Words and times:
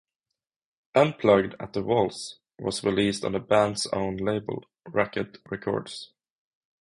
"Unplugged 0.95 1.53
At 1.59 1.73
The 1.73 1.83
Walls" 1.83 2.39
was 2.57 2.83
released 2.83 3.23
on 3.23 3.33
the 3.33 3.39
band's 3.39 3.85
own 3.93 4.17
label, 4.17 4.63
Racket 4.91 5.37
Records. 5.51 6.09